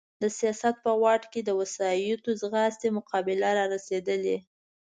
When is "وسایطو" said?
1.59-2.29